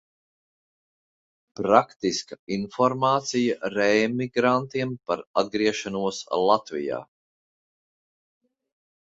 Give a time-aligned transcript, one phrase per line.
[1.59, 7.05] Praktiska informācija reemigrantiem par atgriešanos Latvijā.